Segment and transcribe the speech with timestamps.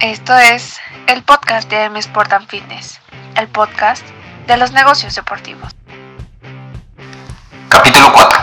[0.00, 0.76] Esto es
[1.08, 3.00] el podcast de M Sport and Fitness,
[3.34, 4.04] el podcast
[4.46, 5.74] de los negocios deportivos.
[7.68, 8.38] Capítulo 4.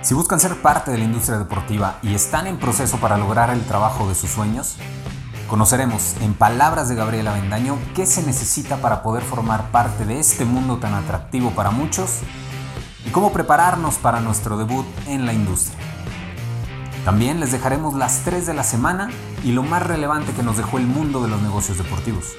[0.00, 3.62] Si buscan ser parte de la industria deportiva y están en proceso para lograr el
[3.66, 4.76] trabajo de sus sueños,
[5.46, 10.46] conoceremos, en palabras de Gabriela Bendaño, qué se necesita para poder formar parte de este
[10.46, 12.20] mundo tan atractivo para muchos
[13.04, 15.87] y cómo prepararnos para nuestro debut en la industria.
[17.04, 19.10] También les dejaremos las 3 de la semana
[19.44, 22.34] y lo más relevante que nos dejó el mundo de los negocios deportivos.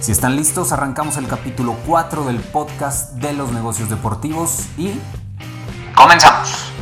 [0.00, 4.92] Si están listos, arrancamos el capítulo 4 del podcast de los negocios deportivos y
[5.98, 6.72] Comenzamos.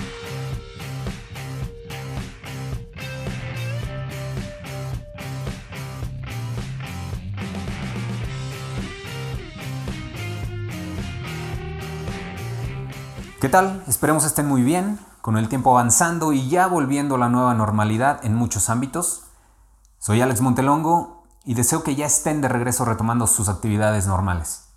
[13.40, 13.82] ¿Qué tal?
[13.88, 18.24] Esperemos estén muy bien, con el tiempo avanzando y ya volviendo a la nueva normalidad
[18.24, 19.24] en muchos ámbitos.
[19.98, 24.68] Soy Alex Montelongo y deseo que ya estén de regreso retomando sus actividades normales.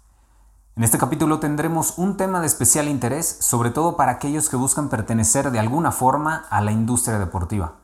[0.75, 4.89] En este capítulo tendremos un tema de especial interés, sobre todo para aquellos que buscan
[4.89, 7.75] pertenecer de alguna forma a la industria deportiva.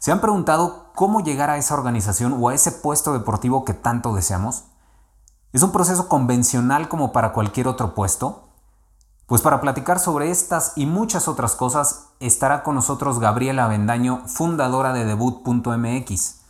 [0.00, 4.12] ¿Se han preguntado cómo llegar a esa organización o a ese puesto deportivo que tanto
[4.12, 4.64] deseamos?
[5.52, 8.48] ¿Es un proceso convencional como para cualquier otro puesto?
[9.32, 14.92] Pues para platicar sobre estas y muchas otras cosas estará con nosotros Gabriela Avendaño, fundadora
[14.92, 16.42] de debut.mx,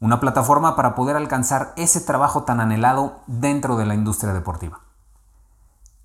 [0.00, 4.80] una plataforma para poder alcanzar ese trabajo tan anhelado dentro de la industria deportiva.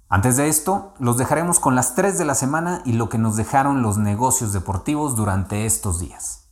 [0.09, 3.35] Antes de esto, los dejaremos con las 3 de la semana y lo que nos
[3.35, 6.49] dejaron los negocios deportivos durante estos días.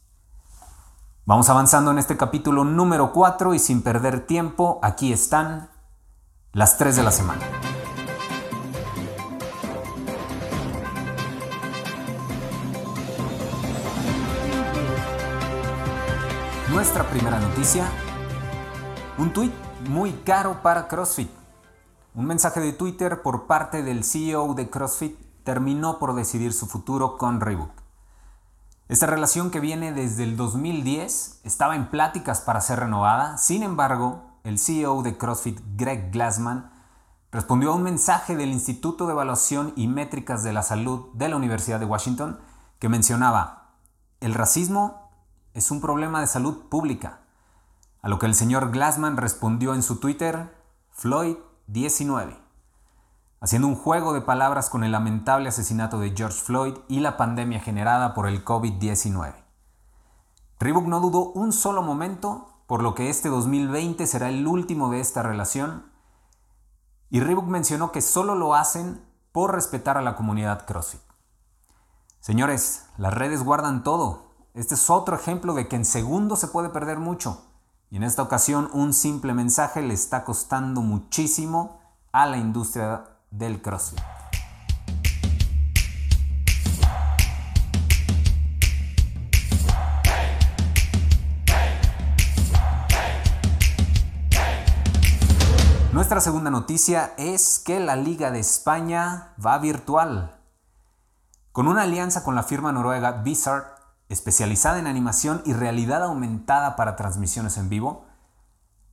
[1.28, 5.70] Vamos avanzando en este capítulo número 4 y sin perder tiempo, aquí están
[6.54, 7.46] las 3 de la semana.
[16.72, 17.90] Nuestra primera noticia,
[19.18, 19.52] un tuit
[19.90, 21.32] muy caro para CrossFit.
[22.14, 27.18] Un mensaje de Twitter por parte del CEO de CrossFit terminó por decidir su futuro
[27.18, 27.72] con Reebok.
[28.88, 34.38] Esta relación que viene desde el 2010 estaba en pláticas para ser renovada, sin embargo,
[34.44, 36.72] el CEO de CrossFit, Greg Glassman,
[37.32, 41.36] respondió a un mensaje del Instituto de Evaluación y Métricas de la Salud de la
[41.36, 42.40] Universidad de Washington
[42.78, 43.72] que mencionaba,
[44.22, 45.09] el racismo
[45.54, 47.22] es un problema de salud pública.
[48.02, 50.56] A lo que el señor Glassman respondió en su Twitter,
[50.92, 51.38] Floyd
[51.68, 52.38] 19,
[53.42, 57.60] haciendo un juego de palabras con el lamentable asesinato de George Floyd y la pandemia
[57.60, 59.34] generada por el COVID-19.
[60.60, 65.00] Reebok no dudó un solo momento, por lo que este 2020 será el último de
[65.00, 65.92] esta relación,
[67.10, 71.02] y Reebok mencionó que solo lo hacen por respetar a la comunidad CrossFit.
[72.20, 74.29] Señores, las redes guardan todo,
[74.60, 77.46] este es otro ejemplo de que en segundos se puede perder mucho.
[77.90, 81.80] Y en esta ocasión un simple mensaje le está costando muchísimo
[82.12, 84.02] a la industria del CrossFit.
[95.94, 100.38] Nuestra segunda noticia es que la Liga de España va virtual.
[101.54, 103.79] Con una alianza con la firma noruega Bizarre,
[104.10, 108.06] especializada en animación y realidad aumentada para transmisiones en vivo,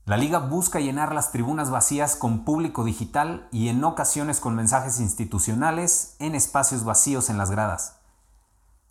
[0.05, 5.01] la liga busca llenar las tribunas vacías con público digital y en ocasiones con mensajes
[5.01, 7.97] institucionales en espacios vacíos en las gradas.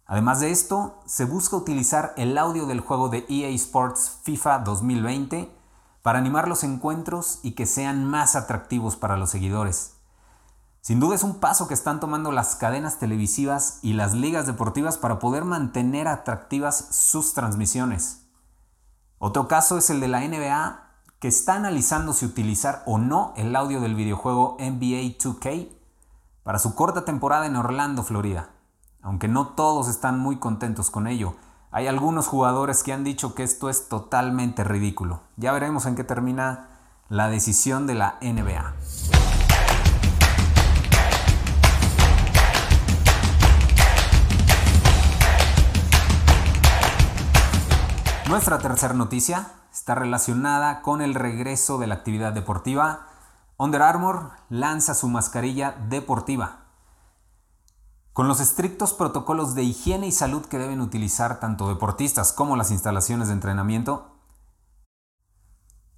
[0.05, 5.55] Además de esto, se busca utilizar el audio del juego de EA Sports FIFA 2020
[6.01, 9.94] para animar los encuentros y que sean más atractivos para los seguidores.
[10.85, 14.99] Sin duda es un paso que están tomando las cadenas televisivas y las ligas deportivas
[14.99, 18.27] para poder mantener atractivas sus transmisiones.
[19.17, 20.79] Otro caso es el de la NBA,
[21.17, 25.69] que está analizando si utilizar o no el audio del videojuego NBA 2K
[26.43, 28.51] para su corta temporada en Orlando, Florida.
[29.01, 31.35] Aunque no todos están muy contentos con ello,
[31.71, 35.21] hay algunos jugadores que han dicho que esto es totalmente ridículo.
[35.35, 36.69] Ya veremos en qué termina
[37.09, 39.24] la decisión de la NBA.
[48.27, 53.05] Nuestra tercera noticia está relacionada con el regreso de la actividad deportiva.
[53.55, 56.65] Under Armour lanza su mascarilla deportiva.
[58.13, 62.71] Con los estrictos protocolos de higiene y salud que deben utilizar tanto deportistas como las
[62.71, 64.17] instalaciones de entrenamiento,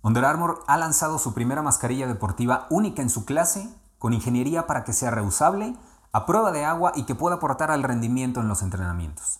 [0.02, 4.84] Under Armour ha lanzado su primera mascarilla deportiva única en su clase, con ingeniería para
[4.84, 5.78] que sea reusable,
[6.12, 9.40] a prueba de agua y que pueda aportar al rendimiento en los entrenamientos.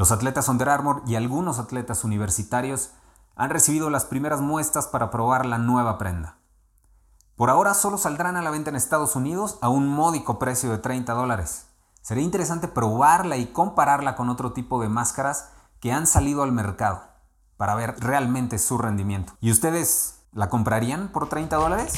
[0.00, 2.92] Los atletas Under Armour y algunos atletas universitarios
[3.36, 6.38] han recibido las primeras muestras para probar la nueva prenda.
[7.36, 10.78] Por ahora solo saldrán a la venta en Estados Unidos a un módico precio de
[10.78, 11.66] 30 dólares.
[12.00, 15.50] Sería interesante probarla y compararla con otro tipo de máscaras
[15.80, 17.02] que han salido al mercado
[17.58, 19.34] para ver realmente su rendimiento.
[19.42, 21.92] ¿Y ustedes la comprarían por 30 dólares?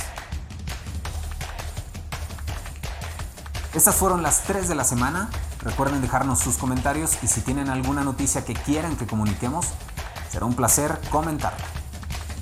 [3.74, 5.30] Estas fueron las 3 de la semana.
[5.62, 9.66] Recuerden dejarnos sus comentarios y si tienen alguna noticia que quieran que comuniquemos,
[10.28, 11.64] será un placer comentarla.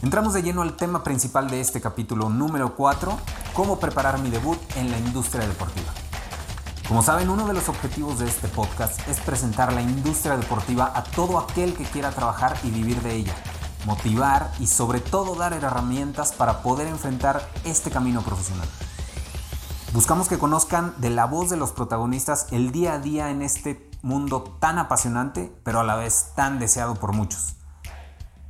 [0.03, 3.19] Entramos de lleno al tema principal de este capítulo número 4,
[3.53, 5.93] cómo preparar mi debut en la industria deportiva.
[6.89, 11.05] Como saben, uno de los objetivos de este podcast es presentar la industria deportiva a
[11.05, 13.35] todo aquel que quiera trabajar y vivir de ella,
[13.85, 18.67] motivar y sobre todo dar herramientas para poder enfrentar este camino profesional.
[19.93, 23.91] Buscamos que conozcan de la voz de los protagonistas el día a día en este
[24.03, 27.57] mundo tan apasionante, pero a la vez tan deseado por muchos.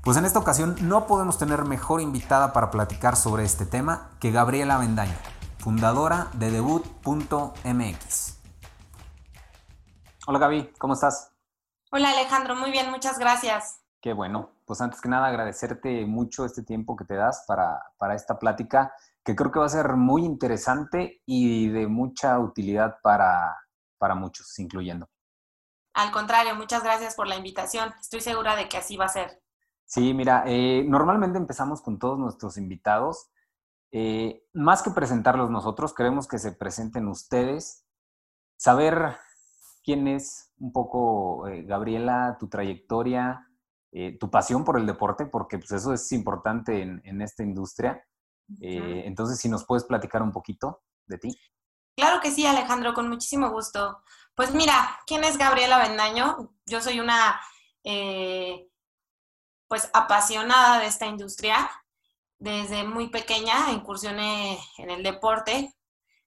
[0.02, 4.30] Pues en esta ocasión no podemos tener mejor invitada para platicar sobre este tema que
[4.30, 5.16] Gabriela Vendaño
[5.60, 8.38] fundadora de debut.mx.
[10.26, 11.32] Hola Gaby, ¿cómo estás?
[11.92, 13.80] Hola Alejandro, muy bien, muchas gracias.
[14.00, 14.50] Qué bueno.
[14.64, 18.94] Pues antes que nada agradecerte mucho este tiempo que te das para, para esta plática,
[19.24, 23.56] que creo que va a ser muy interesante y de mucha utilidad para,
[23.98, 25.08] para muchos, incluyendo.
[25.94, 27.92] Al contrario, muchas gracias por la invitación.
[28.00, 29.42] Estoy segura de que así va a ser.
[29.84, 33.28] Sí, mira, eh, normalmente empezamos con todos nuestros invitados
[33.92, 37.84] eh, más que presentarlos nosotros, queremos que se presenten ustedes,
[38.56, 39.16] saber
[39.82, 43.46] quién es un poco, eh, Gabriela, tu trayectoria,
[44.20, 48.00] tu pasión por el deporte, porque pues, eso es importante en, esta industria.
[48.60, 51.40] Entonces, si nos puedes platicar un poquito de ti.
[51.96, 54.02] Claro que sí, Alejandro, con muchísimo gusto.
[54.34, 56.54] Pues mira, ¿quién es Gabriela Bendaño?
[56.66, 57.40] Yo soy una
[59.68, 61.70] pues apasionada de esta industria
[62.40, 65.74] desde muy pequeña incursioné en el deporte,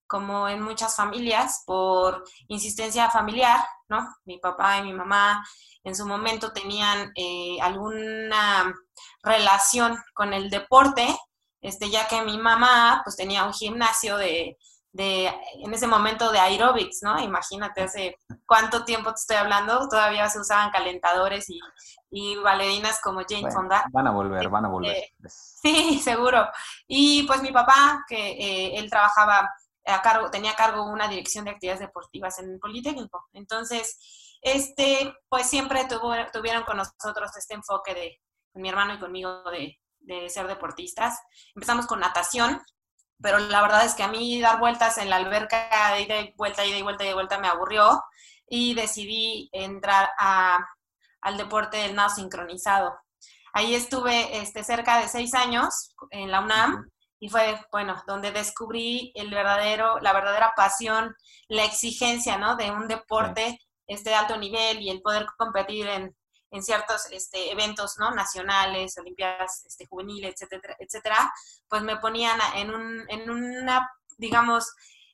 [0.06, 3.60] como en muchas familias, por insistencia familiar,
[3.90, 4.08] ¿no?
[4.26, 5.44] Mi papá y mi mamá
[5.84, 8.74] en su momento tenían eh, alguna
[9.24, 11.08] relación con el deporte,
[11.64, 14.58] este, ya que mi mamá pues tenía un gimnasio de,
[14.94, 15.34] de,
[15.64, 17.20] en ese momento de aerobics, ¿no?
[17.20, 21.60] Imagínate hace cuánto tiempo te estoy hablando, todavía se usaban calentadores y,
[22.12, 23.86] y bailarinas como Jane Fonda.
[23.92, 24.96] Van a volver, van a volver.
[24.96, 26.48] Eh, sí, seguro.
[26.88, 29.50] Y pues mi papá, que eh, él trabajaba
[29.86, 33.26] a cargo, tenía a cargo una dirección de actividades deportivas en el Politécnico.
[33.34, 33.98] Entonces,
[34.42, 38.22] este, pues siempre tuvo, tuvieron con nosotros este enfoque de,
[38.52, 41.20] con mi hermano y conmigo, de, de ser deportistas.
[41.56, 42.62] Empezamos con natación,
[43.22, 46.34] pero la verdad es que a mí dar vueltas en la alberca de ida y
[46.36, 48.02] vuelta, ida y vuelta, ida y vuelta me aburrió
[48.48, 50.10] y decidí entrar
[51.22, 52.96] al deporte del nado sincronizado.
[53.54, 56.90] Ahí estuve este, cerca de seis años en la UNAM
[57.20, 61.16] y fue, bueno, donde descubrí el verdadero, la verdadera pasión,
[61.48, 62.58] la exigencia, ¿no?
[62.58, 66.16] De un deporte este, de alto nivel y el poder competir en,
[66.54, 68.12] en ciertos este, eventos ¿no?
[68.12, 71.34] nacionales, olimpiadas este, juveniles, etcétera, etcétera,
[71.68, 74.72] pues me ponían en, un, en una, digamos,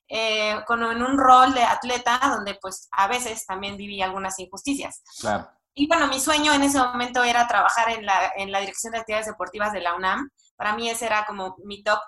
[0.10, 5.02] eh, con, en un rol de atleta donde pues a veces también viví algunas injusticias.
[5.22, 5.50] Claro.
[5.74, 9.00] Y bueno, mi sueño en ese momento era trabajar en la, en la Dirección de
[9.00, 10.30] Actividades Deportivas de la UNAM.
[10.58, 12.00] Para mí ese era como mi top.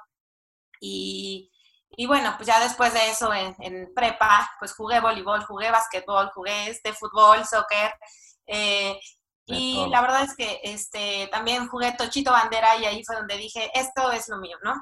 [0.82, 1.50] Y,
[1.92, 6.32] y bueno, pues ya después de eso en, en, prepa, pues jugué voleibol, jugué basquetbol,
[6.34, 7.94] jugué este fútbol, soccer.
[8.46, 9.00] Eh,
[9.46, 13.70] y la verdad es que este, también jugué Tochito Bandera y ahí fue donde dije,
[13.74, 14.74] esto es lo mío, ¿no?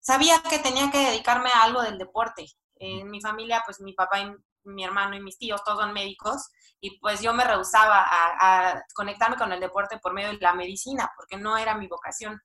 [0.00, 2.46] Sabía que tenía que dedicarme a algo del deporte.
[2.76, 4.32] En mi familia, pues mi papá y
[4.64, 9.36] mi hermano y mis tíos, todos son médicos, y pues yo me rehusaba a, conectarme
[9.36, 12.40] con el deporte por medio de la medicina, porque no era mi vocación.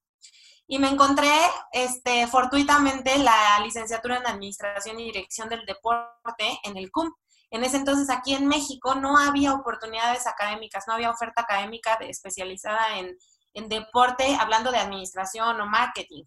[0.68, 1.32] Y me encontré
[1.72, 7.12] este, fortuitamente la licenciatura en Administración y Dirección del Deporte en el CUM,
[7.50, 12.10] en ese entonces aquí en México no había oportunidades académicas, no había oferta académica de,
[12.10, 13.16] especializada en,
[13.54, 16.24] en deporte, hablando de administración o marketing.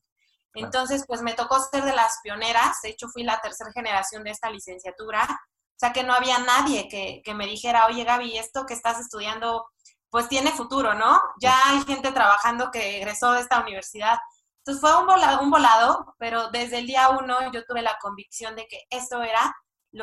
[0.55, 4.31] Entonces, pues me tocó ser de las pioneras, de hecho fui la tercera generación de
[4.31, 8.67] esta licenciatura, o sea que no había nadie que, que, me dijera, oye Gaby, esto
[8.67, 9.67] que estás estudiando,
[10.11, 11.21] pues tiene futuro, ¿no?
[11.41, 14.19] Ya hay gente trabajando que egresó de esta universidad.
[14.59, 18.57] Entonces fue un volado, un volado, pero desde el día uno yo tuve la convicción
[18.57, 19.55] de que esto era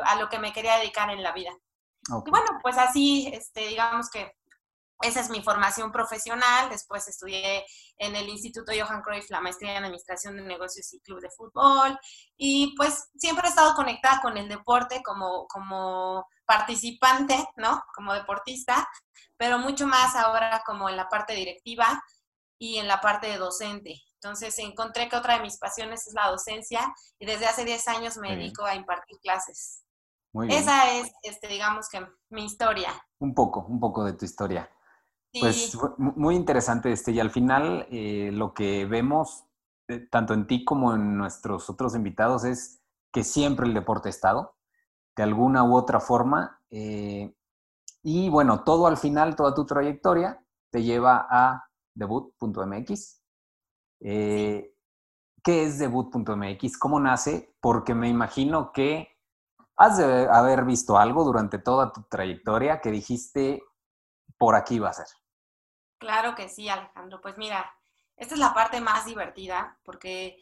[0.03, 1.51] a lo que me quería dedicar en la vida.
[2.25, 4.32] Y bueno, pues así, este, digamos que
[5.01, 6.70] esa es mi formación profesional.
[6.70, 7.65] Después estudié
[7.98, 12.00] en el Instituto Johan Cruyff la maestría en Administración de Negocios y Club de Fútbol.
[12.36, 17.84] Y pues siempre he estado conectada con el deporte como, como participante, ¿no?
[17.94, 18.88] Como deportista,
[19.38, 22.01] pero mucho más ahora como en la parte directiva
[22.58, 24.01] y en la parte de docente.
[24.21, 28.17] Entonces encontré que otra de mis pasiones es la docencia y desde hace 10 años
[28.17, 29.83] me dedico a impartir clases.
[30.33, 30.59] Muy bien.
[30.59, 32.89] Esa es, este, digamos que mi historia.
[33.19, 34.69] Un poco, un poco de tu historia.
[35.39, 39.45] Pues muy interesante este y al final eh, lo que vemos
[39.88, 42.81] eh, tanto en ti como en nuestros otros invitados es
[43.12, 44.55] que siempre el deporte ha estado,
[45.15, 46.62] de alguna u otra forma.
[46.69, 47.33] Eh,
[48.03, 53.21] y bueno, todo al final, toda tu trayectoria te lleva a debut.mx.
[54.00, 54.74] Eh,
[55.44, 56.77] ¿Qué es debut.mx?
[56.77, 57.56] ¿Cómo nace?
[57.62, 59.18] Porque me imagino que
[59.77, 63.63] has de haber visto algo durante toda tu trayectoria que dijiste,
[64.38, 65.08] por aquí va a ser.
[66.00, 67.22] Claro que sí, Alejandro.
[67.22, 67.72] Pues mira,
[68.16, 70.38] esta es la parte más divertida porque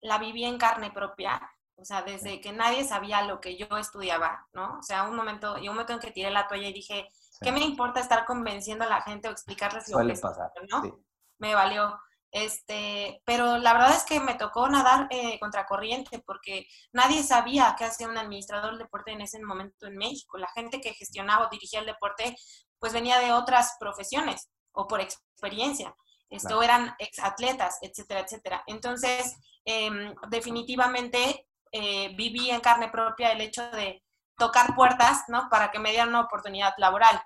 [0.00, 1.50] la viví en carne propia.
[1.76, 4.78] O sea, desde que nadie sabía lo que yo estudiaba, ¿no?
[4.78, 7.08] O sea, un momento, y un momento en que tiré la toalla y dije,
[7.42, 10.22] ¿qué me importa estar convenciendo a la gente o explicarles lo que es?
[10.70, 10.98] ¿no?
[11.38, 12.00] Me valió.
[12.36, 17.86] Este, pero la verdad es que me tocó nadar eh, contracorriente porque nadie sabía qué
[17.86, 20.36] hacía un administrador del deporte en ese momento en México.
[20.36, 22.36] La gente que gestionaba o dirigía el deporte,
[22.78, 25.96] pues venía de otras profesiones o por experiencia.
[26.28, 28.62] Esto eran exatletas, etcétera, etcétera.
[28.66, 34.04] Entonces, em, definitivamente eh, viví en carne propia el hecho de
[34.36, 35.48] tocar puertas, ¿no?
[35.48, 37.18] Para que me dieran una oportunidad laboral.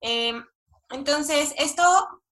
[0.00, 0.42] Em,
[0.90, 1.82] entonces, esto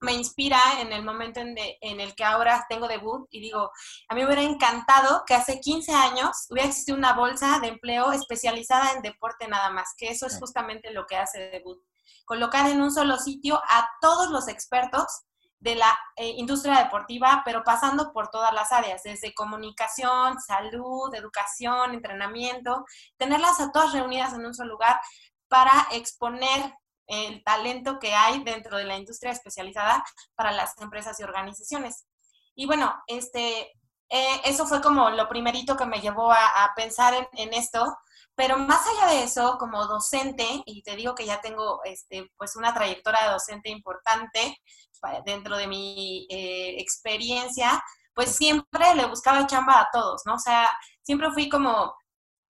[0.00, 3.70] me inspira en el momento en, el que ahora tengo debut y digo,
[4.08, 8.12] a mí me hubiera encantado que hace 15 años hubiera existido una bolsa de empleo
[8.12, 11.82] especializada en deporte nada más, que eso es justamente lo que hace debut.
[12.24, 15.24] Colocar en un solo sitio a todos los expertos
[15.58, 21.94] de la eh, industria deportiva, pero pasando por todas las áreas, desde comunicación, salud, educación,
[21.94, 22.84] entrenamiento,
[23.16, 25.00] tenerlas a todas reunidas en un solo lugar
[25.48, 26.74] para exponer
[27.06, 32.06] el talento que hay dentro de la industria especializada para las empresas y organizaciones.
[32.54, 33.72] Y bueno, este,
[34.08, 37.96] eh, eso fue como lo primerito que me llevó a, pensar en, esto,
[38.34, 42.56] pero más allá de eso, como docente, y te digo que ya tengo este, pues
[42.56, 44.58] una trayectoria de docente importante
[45.26, 47.82] dentro de mi eh, experiencia,
[48.14, 50.34] pues siempre le buscaba chamba a todos, ¿no?
[50.34, 50.70] O sea,
[51.02, 51.94] siempre fui como,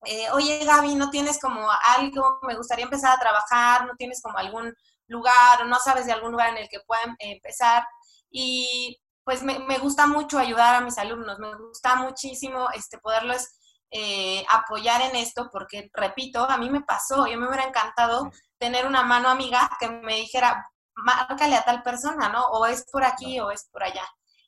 [0.07, 2.39] eh, oye Gaby, ¿no tienes como algo?
[2.43, 4.75] Me gustaría empezar a trabajar, ¿no tienes como algún
[5.07, 7.85] lugar o no sabes de algún lugar en el que puedan empezar?
[8.31, 13.49] Y pues me, me, gusta mucho ayudar a mis alumnos, me gusta muchísimo este, poderlos
[13.97, 18.87] eh, apoyar en esto, porque, repito, a mí me pasó, yo me hubiera encantado tener
[18.87, 22.45] una mano amiga que me dijera, márcale a tal persona, ¿no?
[22.47, 24.05] O es por aquí o es por allá.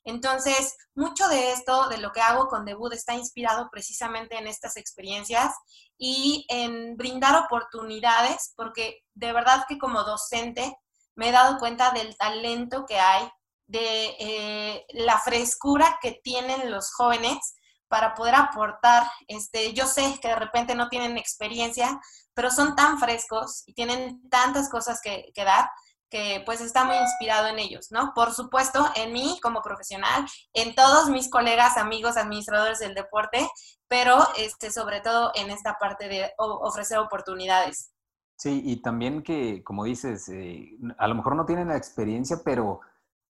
[0.07, 4.77] Entonces, mucho de esto, de lo que hago con Debut, está inspirado precisamente en estas
[4.77, 5.53] experiencias
[5.97, 10.73] y en brindar oportunidades, porque de verdad que como docente
[11.15, 13.29] me he dado cuenta del talento que hay,
[13.65, 17.55] de eh, la frescura que tienen los jóvenes
[17.89, 19.11] para poder aportar.
[19.27, 21.99] Este, yo sé que de repente no tienen experiencia,
[22.33, 25.69] pero son tan frescos y tienen tantas cosas que, que dar
[26.09, 28.13] que pues está muy inspirado en ellos, ¿no?
[28.15, 33.47] Por supuesto, en mí como profesional, en todos mis colegas, amigos, administradores del deporte,
[33.87, 37.91] pero este, sobre todo en esta parte de ofrecer oportunidades.
[38.37, 42.81] Sí, y también que, como dices, eh, a lo mejor no tienen la experiencia, pero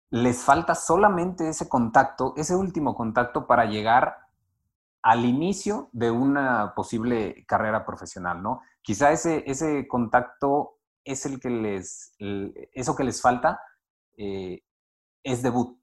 [0.10, 4.18] les falta solamente ese contacto, ese último contacto para llegar
[5.02, 8.62] al inicio de una posible carrera profesional, ¿no?
[8.82, 12.16] Quizá ese, ese contacto es el que les,
[12.74, 13.60] eso que les falta,
[14.18, 14.64] eh,
[15.24, 15.80] es debut,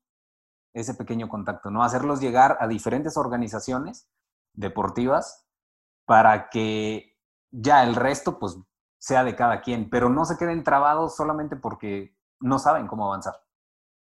[0.73, 1.83] ese pequeño contacto, ¿no?
[1.83, 4.09] Hacerlos llegar a diferentes organizaciones
[4.53, 5.47] deportivas
[6.05, 7.17] para que
[7.51, 8.57] ya el resto, pues,
[8.99, 13.35] sea de cada quien, pero no se queden trabados solamente porque no saben cómo avanzar.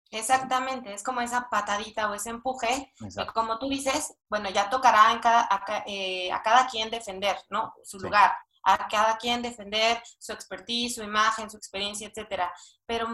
[0.10, 2.94] Exactamente, es como esa patadita o ese empuje,
[3.34, 7.74] como tú dices, bueno, ya tocará en cada, a, eh, cada quien defender, ¿no?
[7.84, 8.32] Su lugar,
[8.68, 12.52] a cada quien defender su expertise, su imagen, su experiencia, etcétera.
[12.86, 13.08] Pero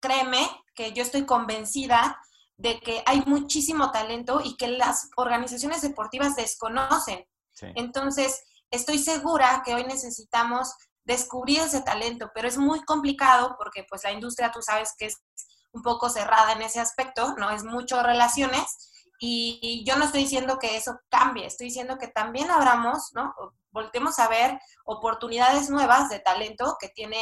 [0.00, 2.20] créeme que yo estoy convencida
[2.58, 7.24] de que hay muchísimo talento y que las organizaciones deportivas desconocen.
[7.74, 10.74] Entonces, estoy segura que hoy necesitamos
[11.04, 15.16] descubrir ese talento, pero es muy complicado porque pues la industria, tú sabes que es
[15.72, 17.50] un poco cerrada en ese aspecto, ¿no?
[17.50, 18.87] Es mucho relaciones
[19.18, 23.34] y yo no estoy diciendo que eso cambie, estoy diciendo que también abramos, ¿no?
[23.70, 27.18] Voltemos a ver oportunidades nuevas de talento que tiene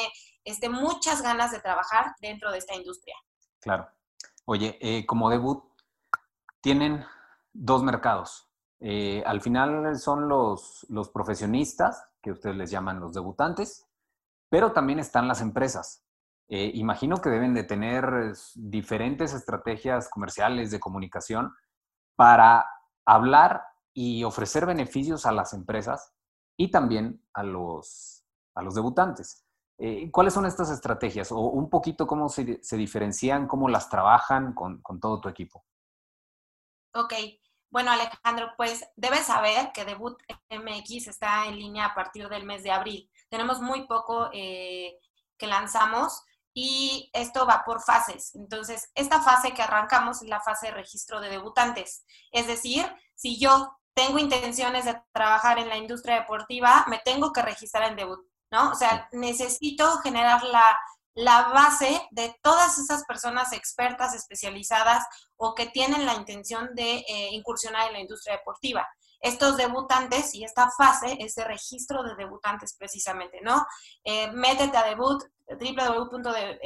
[0.47, 3.17] este, muchas ganas de trabajar dentro de esta industria.
[3.61, 3.89] Claro.
[4.45, 5.65] Oye, eh, como debut,
[6.61, 7.05] tienen
[7.53, 8.49] dos mercados.
[8.79, 13.87] Eh, al final son los, los profesionistas, que ustedes les llaman los debutantes,
[14.49, 16.05] Pero también están las empresas.
[16.49, 21.53] Eh, imagino que deben de tener diferentes estrategias comerciales de comunicación
[22.17, 22.67] para
[23.05, 23.63] hablar
[23.95, 26.13] y ofrecer beneficios a las empresas
[26.57, 29.47] y también a los, a los debutantes.
[29.79, 31.31] Eh, ¿Cuáles son estas estrategias?
[31.31, 35.65] O un poquito cómo se, se diferencian, cómo las trabajan con, con, todo tu equipo.
[36.95, 37.13] Ok,
[37.71, 40.17] bueno Alejandro, pues debes saber que Debut
[40.51, 43.11] MX está en línea a partir del mes de abril.
[43.29, 44.99] Tenemos muy poco eh,
[45.37, 46.25] que lanzamos
[46.59, 48.35] y esto va por fases.
[48.35, 52.03] Entonces, esta fase que arrancamos es la fase de registro de debutantes.
[52.33, 57.43] Es decir, si yo tengo intenciones de trabajar en la industria deportiva, me tengo que
[57.43, 58.27] registrar en debut.
[58.51, 58.71] ¿no?
[58.71, 60.79] O sea, necesito generar la,
[61.53, 65.05] base de todas esas personas expertas, especializadas
[65.37, 68.87] o que tienen la intención de eh, incursionar en la industria deportiva.
[69.21, 73.67] Estos debutantes y esta fase es de registro de debutantes precisamente, ¿no?
[74.05, 76.57] Eh, métete a debut, www.debut.mx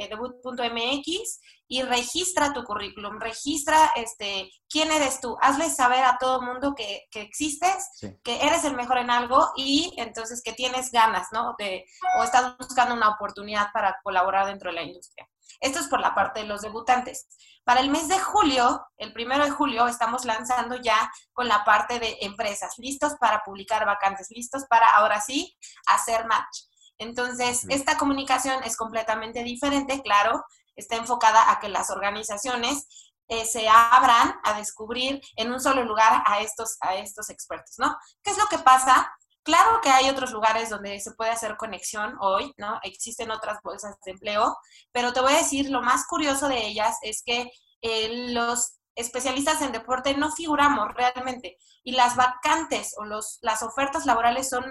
[1.67, 6.75] y registra tu currículum, registra este, quién eres tú, hazle saber a todo el mundo
[6.75, 7.89] que, existes,
[8.23, 11.55] que eres el mejor en algo y entonces que tienes ganas, ¿no?
[11.57, 11.85] De,
[12.19, 15.27] o estás buscando una oportunidad para colaborar dentro de la industria.
[15.59, 17.27] Esto es por la parte de los debutantes.
[17.63, 21.99] Para el mes de julio, el primero de julio, estamos lanzando ya con la parte
[21.99, 26.70] de empresas, listos para publicar vacantes, listos para ahora sí hacer match.
[27.01, 33.67] Entonces, esta comunicación es completamente diferente, claro, está enfocada a que las organizaciones eh, se
[33.67, 37.97] abran a descubrir en un solo lugar a estos, a estos expertos, ¿no?
[38.21, 39.11] ¿Qué es lo que pasa?
[39.41, 42.79] Claro que hay otros lugares donde se puede hacer conexión hoy, ¿no?
[42.83, 44.55] Existen otras bolsas de empleo,
[44.91, 47.49] pero te voy a decir, lo más curioso de ellas es que
[47.81, 54.05] eh, los especialistas en deporte no figuramos realmente y las vacantes o los, las ofertas
[54.05, 54.65] laborales son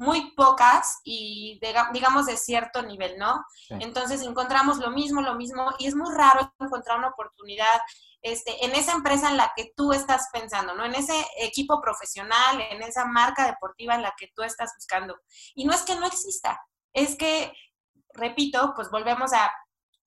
[0.00, 1.60] muy pocas y
[1.92, 3.44] digamos de cierto nivel, ¿no?
[3.68, 7.78] Entonces encontramos lo mismo, lo mismo, y es muy raro encontrar una oportunidad
[8.22, 10.86] este, en esa empresa en la que tú estás pensando, ¿no?
[10.86, 15.18] En ese equipo profesional, en esa marca deportiva en la que tú estás buscando.
[15.54, 16.58] Y no es que no exista,
[16.94, 17.52] es que,
[18.14, 19.52] repito, pues volvemos a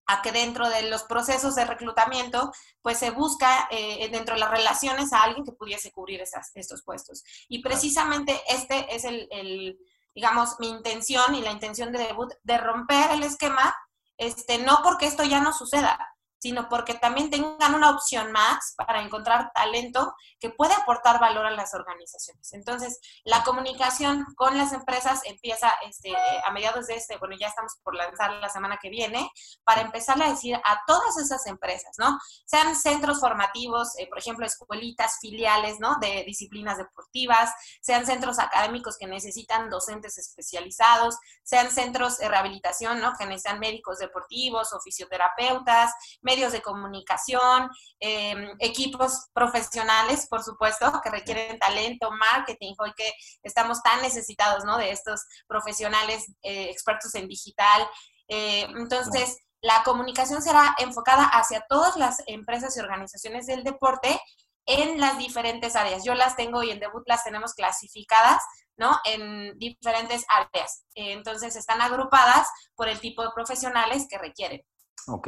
[0.05, 4.51] a que dentro de los procesos de reclutamiento, pues se busca eh, dentro de las
[4.51, 7.23] relaciones a alguien que pudiese cubrir esas, estos puestos.
[7.47, 9.77] Y precisamente este es el, el,
[10.15, 13.75] digamos, mi intención y la intención de debut, de romper el esquema,
[14.17, 16.12] este, no porque esto ya no suceda,
[16.43, 21.51] sino porque también tengan una opción más para encontrar talento que puede aportar valor a
[21.51, 22.51] las organizaciones.
[22.51, 27.77] Entonces, la comunicación con las empresas empieza este, a mediados de este, bueno, ya estamos
[27.81, 29.31] por lanzar la semana que viene,
[29.63, 32.19] para empezar a decir a todas esas empresas, ¿no?
[32.45, 35.95] Sean centros formativos, eh, por ejemplo, escuelitas, filiales, ¿no?
[36.01, 43.13] De disciplinas deportivas, sean centros académicos que necesitan docentes especializados, sean centros de rehabilitación, ¿no?
[43.17, 45.93] Que necesitan médicos deportivos o fisioterapeutas,
[46.33, 47.69] medios de comunicación,
[47.99, 53.11] em, equipos profesionales, por supuesto, que requieren talento, marketing, hoy que
[53.43, 54.77] estamos tan necesitados, ¿no?
[54.77, 57.87] De estos profesionales eh, expertos en digital.
[58.27, 64.19] Eh, entonces, la comunicación será enfocada hacia todas las empresas y organizaciones del deporte
[64.65, 66.03] en las diferentes áreas.
[66.03, 68.41] Yo las tengo y en Debut las tenemos clasificadas,
[68.75, 68.97] ¿no?
[69.05, 70.83] En diferentes áreas.
[70.95, 74.61] entonces, están agrupadas por el tipo de profesionales que requieren.
[75.07, 75.27] Ok.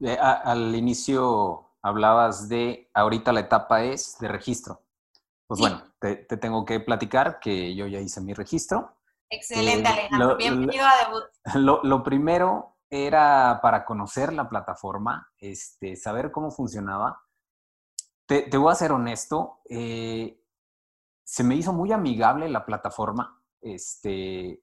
[0.00, 4.82] Eh, al inicio hablabas de, ahorita la etapa es de registro.
[5.46, 8.96] Pues bueno, te, tengo que platicar que yo ya hice mi registro.
[9.28, 10.36] Excelente, eh, Alejandro.
[10.36, 11.84] Bienvenido a Debut.
[11.84, 17.22] Lo, primero era para conocer la plataforma, este, saber cómo funcionaba.
[18.26, 20.40] Te, voy a ser honesto, eh,
[21.24, 23.42] se me hizo muy amigable la plataforma.
[23.60, 24.62] Este,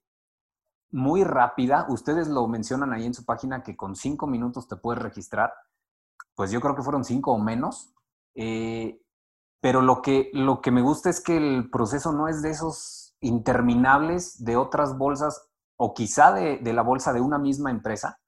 [0.92, 1.86] muy rápida.
[1.90, 5.54] Ustedes lo mencionan ahí en su página que con cinco minutos te puedes registrar.
[6.36, 7.94] Pues yo creo que fueron cinco o menos.
[8.36, 9.02] Eh,
[9.60, 13.16] pero lo que, lo que me gusta es que el proceso no es de esos
[13.20, 18.20] interminables de otras bolsas o quizá de, de la bolsa de una misma empresa,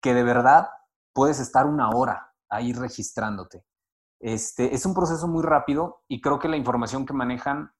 [0.00, 0.68] que de verdad
[1.12, 3.64] puedes estar una hora ahí registrándote.
[4.20, 7.72] Este, es un proceso muy rápido y creo que la información que manejan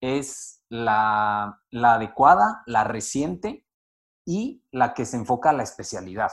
[0.00, 3.66] es la, adecuada, la reciente
[4.24, 6.30] y la que se enfoca a la especialidad.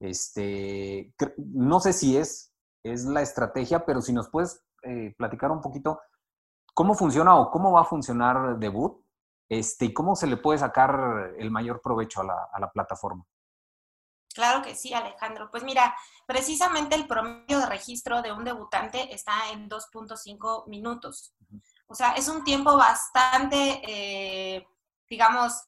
[0.00, 5.60] Este, no sé si es, es la estrategia, pero si nos puedes eh, platicar un
[5.60, 6.00] poquito
[6.74, 9.04] cómo funciona o cómo va a funcionar Debut
[9.48, 13.24] este, y cómo se le puede sacar el mayor provecho a la, a la plataforma.
[14.32, 15.50] Claro que sí, Alejandro.
[15.50, 21.34] Pues mira, precisamente el promedio de registro de un debutante está en 2.5 minutos.
[21.88, 24.66] O sea, es un tiempo bastante, eh,
[25.08, 25.64] digamos,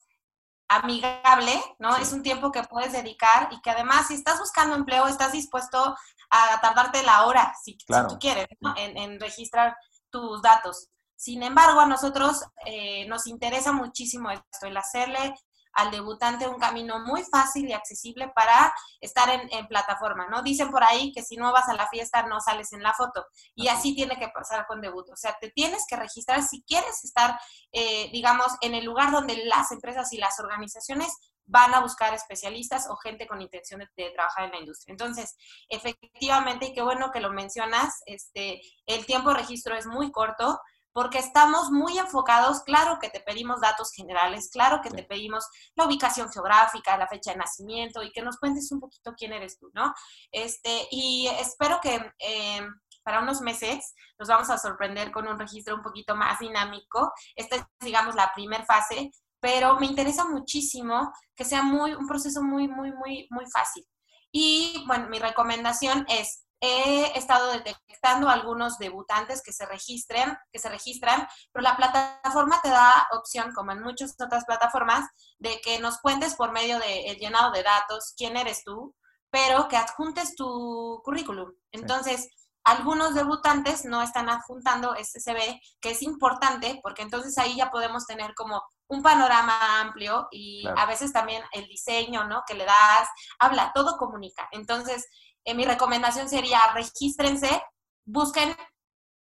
[0.69, 1.97] amigable, ¿no?
[1.97, 5.97] Es un tiempo que puedes dedicar y que además si estás buscando empleo, estás dispuesto
[6.31, 9.77] a tardarte la hora, si, tú quieres, en, registrar
[10.11, 10.89] tus datos.
[11.17, 15.35] Sin embargo, a nosotros eh, nos interesa muchísimo esto, el hacerle
[15.73, 20.43] al debutante un camino muy fácil y accesible para estar en, plataforma, ¿no?
[20.43, 23.27] Dicen por ahí que si no vas a la fiesta no sales en la foto
[23.55, 27.05] y así tiene que pasar con debut, o sea, te tienes que registrar si quieres
[27.05, 27.39] estar,
[27.73, 31.09] eh, digamos, en el lugar donde las empresas y las organizaciones
[31.51, 34.93] van a buscar especialistas o gente con intención de, trabajar en la industria.
[34.93, 35.37] Entonces,
[35.69, 40.61] efectivamente, y qué bueno que lo mencionas, este, el tiempo de registro es muy corto,
[40.93, 45.87] porque estamos muy enfocados, claro que te pedimos datos generales, claro que te pedimos la
[45.87, 49.71] ubicación geográfica, la fecha de nacimiento y que nos cuentes un poquito quién eres tú,
[49.75, 49.95] ¿no?
[50.33, 52.69] Este, y espero que em,
[53.03, 57.13] para unos meses nos vamos a sorprender con un registro un poquito más dinámico.
[57.35, 62.43] Esta es, digamos, la primera fase, pero me interesa muchísimo que sea muy, un proceso
[62.43, 63.87] muy, muy, muy, muy fácil.
[64.33, 70.69] Y bueno, mi recomendación es he estado detectando algunos debutantes que se registren, que se
[70.69, 75.99] registran, pero la plataforma te da opción, como en muchas otras plataformas, de que nos
[75.99, 78.95] cuentes por medio del llenado de datos quién eres tú,
[79.31, 81.53] pero que adjuntes tu currículum.
[81.73, 82.29] Entonces,
[82.65, 88.07] algunos debutantes no están adjuntando este CV, que es importante, porque entonces ahí ya podemos
[88.07, 92.43] tener como un panorama amplio y a veces también el diseño, ¿no?
[92.47, 94.49] Que le das, habla, todo comunica.
[94.53, 95.07] Entonces,
[95.45, 97.63] eh, mi recomendación sería regístrense,
[98.05, 98.55] busquen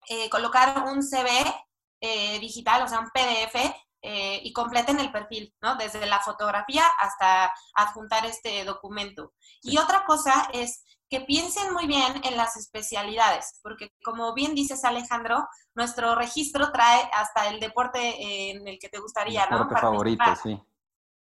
[0.09, 1.29] eh, colocar un CV
[2.01, 3.73] eh, digital, o sea, un PDF,
[4.05, 5.77] y completen el perfil, ¿no?
[5.77, 9.31] Desde la fotografía hasta adjuntar este documento.
[9.61, 14.83] Y otra cosa es que piensen muy bien en las especialidades, porque como bien dices
[14.83, 19.59] Alejandro, nuestro registro trae hasta el deporte en el que te gustaría, ¿no?
[19.59, 20.61] Deporte favorito, sí.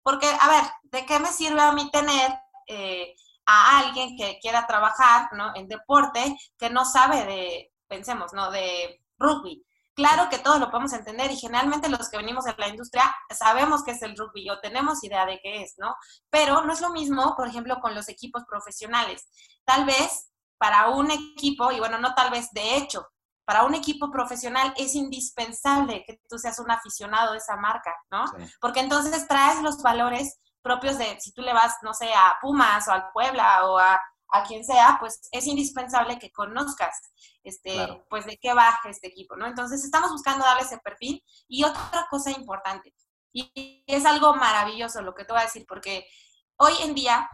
[0.02, 2.38] Porque, a ver, ¿de qué me sirve a mí tener
[3.46, 5.52] a alguien que quiera trabajar ¿no?
[5.54, 8.50] en deporte que no sabe de, pensemos, ¿no?
[8.50, 9.64] de rugby.
[9.94, 13.82] Claro que todos lo podemos entender y generalmente los que venimos de la industria sabemos
[13.82, 15.94] qué es el rugby o tenemos idea de qué es, ¿no?
[16.28, 19.26] Pero no es lo mismo, por ejemplo, con los equipos profesionales.
[19.64, 23.06] Tal vez para un equipo, y bueno, no tal vez, de hecho,
[23.46, 28.24] para un equipo profesional es indispensable que tú seas un aficionado de esa marca, ¿no?
[28.60, 32.88] Porque entonces traes los valores propios de si tú le vas, no sé, a Pumas
[32.88, 34.00] o al Puebla o a,
[34.48, 37.00] quien sea, pues es indispensable que conozcas
[37.42, 39.46] este, pues de qué va este equipo, ¿no?
[39.46, 41.24] Entonces estamos buscando darle ese perfil.
[41.48, 42.92] Y otra cosa importante,
[43.32, 46.06] y es algo maravilloso lo que te voy a decir, porque
[46.56, 47.30] hoy en día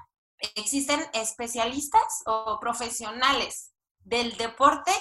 [0.55, 4.93] existen especialistas o profesionales del deporte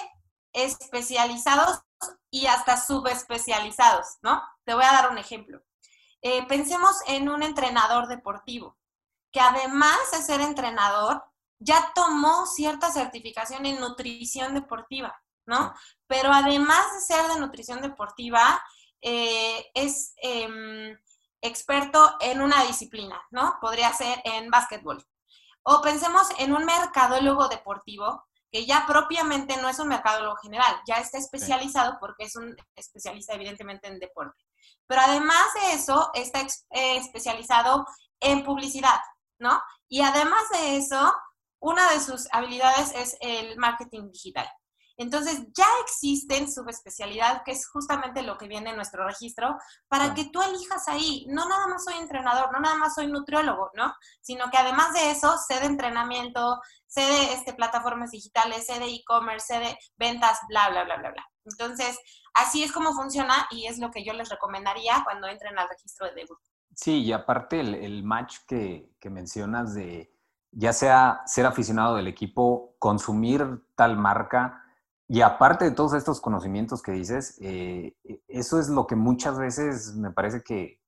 [0.52, 1.82] especializados
[2.30, 4.42] y hasta subespecializados, ¿no?
[4.64, 5.62] Te voy a dar un ejemplo.
[6.22, 8.78] Eh, pensemos en un entrenador deportivo,
[9.32, 11.24] que además de ser entrenador,
[11.58, 15.74] ya tomó cierta certificación en nutrición deportiva, ¿no?
[16.06, 18.62] Pero además de ser de nutrición deportiva,
[19.00, 20.96] eh, es em,
[21.40, 23.58] experto en una disciplina, ¿no?
[23.60, 25.04] Podría ser en básquetbol.
[25.64, 30.96] O pensemos en un mercadólogo deportivo que ya propiamente no es un mercadólogo general, ya
[30.96, 34.44] está especializado porque es un especialista evidentemente en deporte.
[34.86, 37.86] Pero además de eso, está eh, especializado
[38.20, 39.00] en publicidad,
[39.38, 39.60] ¿no?
[39.88, 41.14] Y además de eso,
[41.60, 44.48] una de sus habilidades es el marketing digital.
[44.96, 49.56] Entonces, ya existen subespecialidad, que es justamente lo que viene en nuestro registro,
[49.88, 51.26] para que tú elijas ahí.
[51.28, 53.92] No nada más soy entrenador, no nada más soy nutriólogo, ¿no?
[54.20, 58.86] Sino que además de eso, sé de entrenamiento, sé de este, plataformas digitales, sé de
[58.86, 61.26] e-commerce, sé de ventas, bla, bla, bla, bla, bla.
[61.44, 61.98] Entonces,
[62.34, 66.06] así es como funciona y es lo que yo les recomendaría cuando entren al registro
[66.06, 66.38] de debut.
[66.74, 70.10] Sí, y aparte el, match que, que, mencionas de
[70.52, 74.61] ya sea ser aficionado del equipo, consumir tal marca
[75.08, 77.94] y aparte de todos estos conocimientos que dices, eh,
[78.28, 80.80] eso es lo que muchas veces me parece que,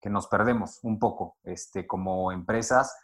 [0.00, 2.94] que nos perdemos un poco este, como empresas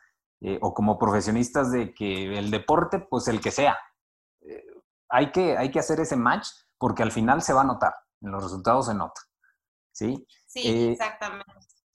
[0.41, 3.79] eh, o como profesionistas de que el deporte, pues el que sea.
[4.41, 4.65] Eh,
[5.09, 8.33] hay, que, hay que hacer ese match porque al final se va a notar, en
[8.33, 9.21] los resultados se nota.
[9.93, 11.45] Sí, sí eh, exactamente.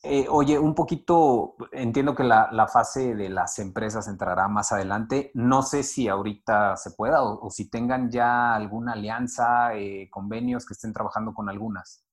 [0.06, 5.32] Eh, oye, un poquito, entiendo que la, fase de las empresas entrará más adelante.
[5.34, 10.74] No sé si ahorita se pueda o, si tengan ya alguna alianza, eh, convenios que
[10.74, 12.04] estén trabajando con algunas.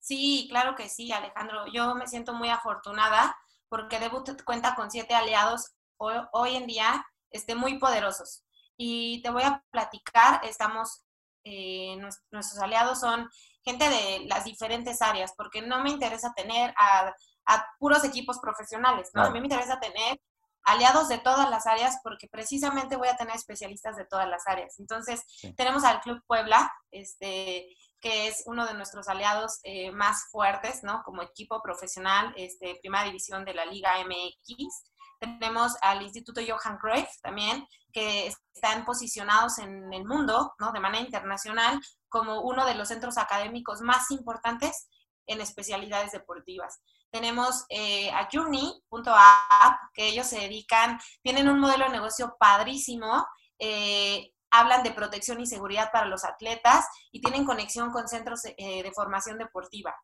[0.00, 1.66] Sí, claro que sí, Alejandro.
[1.72, 3.36] Yo me siento muy afortunada
[3.68, 8.44] porque Debut cuenta con siete aliados hoy, en día este, muy poderosos.
[8.76, 11.04] Y te voy a platicar, estamos
[11.44, 11.96] eh,
[12.32, 13.28] nuestros aliados son
[13.64, 17.12] gente de las diferentes áreas, porque no me interesa tener a,
[17.46, 19.22] a puros equipos profesionales, ¿no?
[19.22, 20.20] A mí me interesa tener
[20.64, 24.78] aliados de todas las áreas porque precisamente voy a tener especialistas de todas las áreas.
[24.78, 25.22] Entonces,
[25.56, 27.68] tenemos al Club Puebla, este,
[28.00, 31.02] que es uno de nuestros aliados eh, más fuertes, ¿no?
[31.04, 34.84] Como equipo profesional, este, primera división de la Liga MX.
[35.20, 40.72] Tenemos al Instituto Johan Cruyff también, que están posicionados en el mundo, ¿no?
[40.72, 44.88] De manera internacional, como uno de los centros académicos más importantes
[45.26, 46.80] en especialidades deportivas.
[47.10, 53.24] Tenemos eh, a Journey.app, que ellos se dedican, tienen un modelo de negocio padrísimo,
[53.58, 58.82] eh, hablan de protección y seguridad para los atletas y tienen conexión con centros eh,
[58.82, 59.94] de formación deportiva.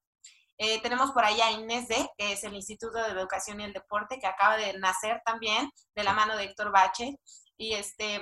[0.83, 4.27] tenemos por ahí a INESDE, que es el Instituto de Educación y el Deporte, que
[4.27, 7.17] acaba de nacer también de la mano de Héctor Bache.
[7.61, 8.19] Y, este,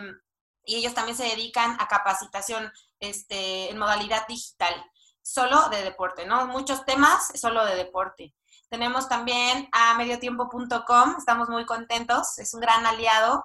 [0.64, 4.74] y ellos también se dedican a capacitación este, en modalidad digital
[5.22, 6.48] solo de deporte, ¿no?
[6.48, 8.35] Muchos temas solo de deporte.
[8.68, 13.44] Tenemos también a mediotiempo.com, estamos muy contentos, es un gran aliado,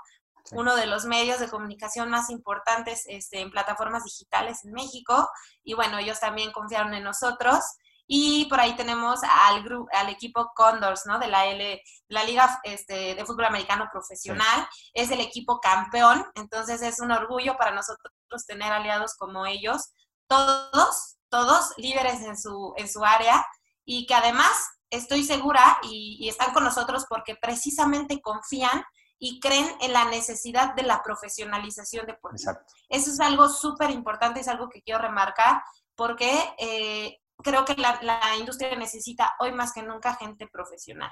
[0.53, 5.29] uno de los medios de comunicación más importantes este, en plataformas digitales en México,
[5.63, 7.59] y bueno, ellos también confiaron en nosotros.
[8.05, 11.19] Y por ahí tenemos al, grupo, al equipo Condors, ¿no?
[11.19, 14.67] De la, L, la Liga este, de Fútbol Americano Profesional.
[14.93, 18.11] Es el equipo campeón, entonces es un orgullo para nosotros
[18.45, 19.93] tener aliados como ellos.
[20.27, 23.43] Todos todos líderes en su, en su área
[23.83, 24.51] y que además
[24.91, 28.83] estoy segura y, están con nosotros porque precisamente confían
[29.17, 32.71] y creen en la necesidad de la profesionalización de Exacto.
[32.87, 35.63] Eso es algo súper importante, es algo que quiero remarcar
[35.95, 37.99] porque eh, creo que la,
[38.39, 41.11] industria necesita hoy más que nunca gente profesional.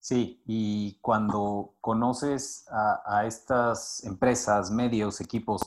[0.00, 5.62] Sí, y cuando conoces a, estas empresas, medios, equipos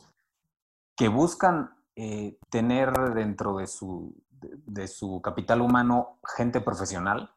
[0.95, 7.33] que buscan eh, tener dentro de su, de, su, capital humano gente profesional,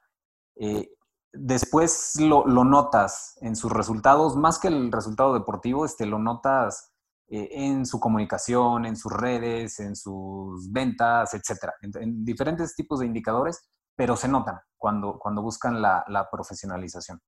[0.57, 0.93] eh,
[1.33, 6.93] después lo, notas en sus resultados, más que el resultado deportivo, este, lo notas
[7.29, 13.07] eh, en su comunicación, en sus redes, en sus ventas, etcétera, en, diferentes tipos de
[13.07, 17.21] indicadores, pero se notan cuando, cuando buscan la, profesionalización.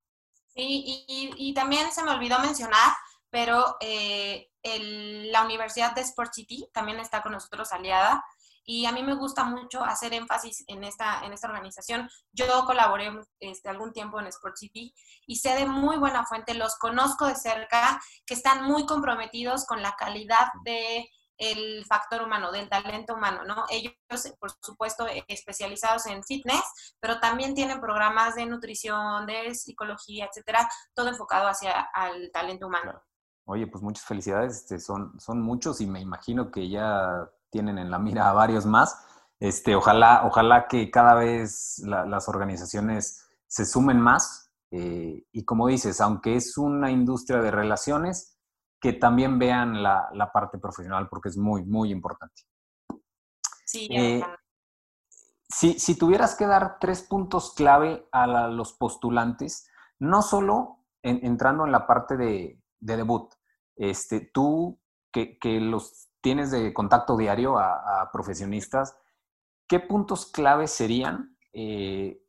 [0.49, 2.93] Sí, y, también se me olvidó mencionar
[3.33, 4.51] pero eh,
[5.31, 8.25] la Universidad de Sport City también está con nosotros aliada
[8.65, 12.09] y a mí me gusta mucho hacer énfasis en esta, en esta organización.
[12.33, 14.95] Yo colaboré este, algún tiempo en Sport City
[15.27, 19.83] y sé de muy buena fuente, los conozco de cerca, que están muy comprometidos con
[19.83, 21.09] la calidad de
[21.41, 23.65] el factor humano, del talento humano, ¿no?
[23.71, 23.95] Ellos,
[24.39, 26.63] por supuesto, especializados en fitness,
[27.01, 33.03] pero también tienen programas de nutrición, de psicología, etcétera, todo enfocado hacia el talento humano.
[33.47, 37.91] Oye, pues muchas felicidades, este, son, son muchos y me imagino que ya tienen en
[37.91, 39.05] la mira a varios más.
[39.39, 46.01] Este, ojalá, ojalá que cada vez las organizaciones se sumen más eh, y como dices,
[46.01, 48.39] aunque es una industria de relaciones,
[48.81, 52.43] que también vean la, parte profesional porque es muy, muy importante.
[53.67, 54.23] Sí, eh,
[55.49, 61.73] si, si, tuvieras que dar tres puntos clave a los postulantes, no solo entrando en
[61.73, 63.33] la parte de, de debut,
[63.77, 64.81] este, tú,
[65.13, 68.97] que, los tienes de contacto diario a, profesionistas,
[69.69, 72.23] ¿qué puntos claves serían eh,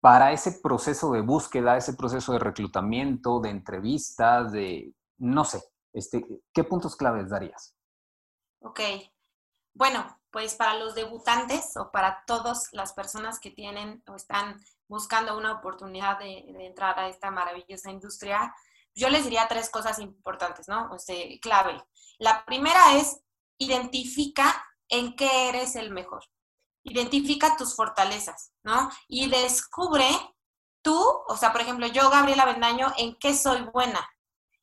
[0.00, 6.24] para ese proceso de búsqueda, ese proceso de reclutamiento, de entrevistas, de, no sé, este,
[6.52, 7.74] ¿qué puntos claves darías?
[8.60, 8.80] Ok,
[9.74, 15.36] bueno, pues para los debutantes o para todas las personas que tienen o están buscando
[15.36, 18.54] una oportunidad de, de entrar a esta maravillosa industria,
[18.94, 20.90] yo les diría tres cosas importantes, ¿no?
[20.90, 21.82] O sea, clave.
[22.20, 23.22] La primera es
[23.58, 26.22] identifica en qué eres el mejor.
[26.84, 28.90] Identifica tus fortalezas, ¿no?
[29.08, 30.06] Y descubre
[30.82, 34.06] tú, o sea, por ejemplo, yo, Gabriela Bendaño, en qué soy buena.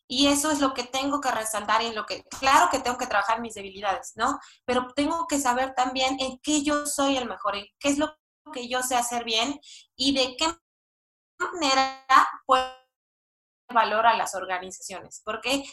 [0.08, 2.98] Y eso es lo que tengo que resaltar y en lo que, claro que tengo
[2.98, 4.40] que trabajar mis debilidades, ¿no?
[4.64, 8.16] Pero tengo que saber también en qué yo soy el mejor, en qué es lo
[8.54, 9.60] que yo sé hacer bien
[9.96, 10.48] y de qué
[11.54, 12.06] manera
[12.46, 12.77] puedo
[13.70, 15.64] valor a las organizaciones, porque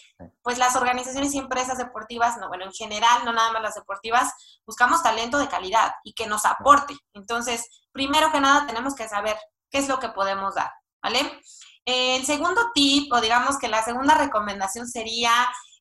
[0.42, 4.32] pues las organizaciones y empresas deportivas, no, bueno, en general, no nada más las deportivas,
[4.66, 6.94] buscamos talento de calidad y que nos aporte.
[7.14, 9.36] Entonces, primero que nada, tenemos que saber
[9.70, 11.40] qué es lo que podemos dar, ¿vale?
[11.84, 15.32] El segundo tip, o digamos que la segunda recomendación sería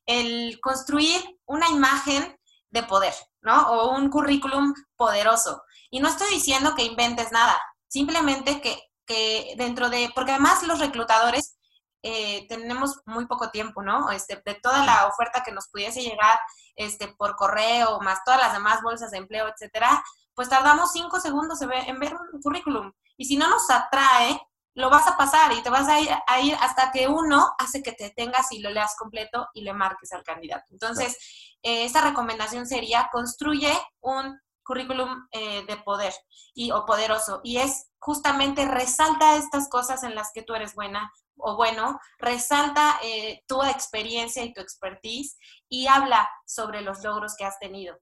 [0.06, 2.38] el construir una imagen
[2.70, 3.70] de poder, ¿no?
[3.70, 5.62] O un currículum poderoso.
[5.90, 10.80] Y no estoy diciendo que inventes nada, simplemente que, que dentro de, porque además los
[10.80, 11.56] reclutadores
[12.06, 14.10] eh, tenemos muy poco tiempo, ¿no?
[14.10, 16.38] Este, de toda la oferta que nos pudiese llegar
[16.76, 21.62] este, por correo, más todas las demás bolsas de empleo, etcétera, pues tardamos cinco segundos
[21.62, 22.92] en ver un currículum.
[23.16, 24.38] Y si no nos atrae,
[24.74, 26.00] lo vas a pasar y te vas a
[26.40, 30.12] ir, hasta que uno hace que te tengas y lo leas completo y le marques
[30.12, 30.66] al candidato.
[30.72, 31.16] Entonces,
[31.62, 36.12] eh, esta recomendación sería, construye un currículum eh, de poder
[36.54, 37.40] y, o poderoso.
[37.44, 42.98] Y es justamente resalta estas cosas en las que tú eres buena o bueno, resalta
[43.02, 45.36] eh, tu experiencia y tu expertise
[45.68, 47.98] y habla sobre los logros que has tenido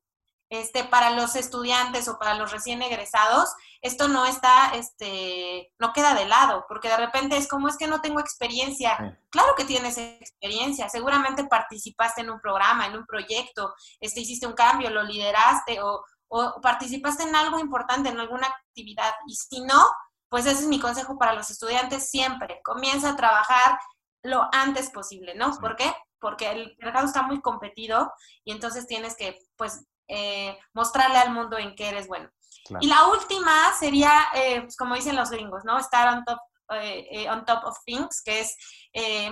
[0.52, 3.48] este, para los estudiantes o para los recién egresados,
[3.80, 7.86] esto no está, este, no queda de lado, porque de repente es como es que
[7.86, 9.18] no tengo experiencia.
[9.30, 14.52] Claro que tienes experiencia, seguramente participaste en un programa, en un proyecto, este, hiciste un
[14.52, 19.12] cambio, lo lideraste o, o participaste en algo importante, en alguna actividad.
[19.26, 19.84] Y si no,
[20.30, 22.60] pues ese es mi consejo para los estudiantes siempre.
[22.64, 23.78] Comienza a trabajar
[24.22, 25.54] lo antes posible, ¿no?
[25.58, 25.94] ¿Por qué?
[26.18, 28.10] Porque el mercado está muy competido
[28.44, 32.30] y entonces tienes que, pues, eh, mostrarle al mundo en qué eres bueno.
[32.80, 35.78] Y la última sería, eh, pues como dicen los gringos, ¿no?
[35.78, 36.38] Estar on top,
[36.70, 38.56] eh, on top of things, que es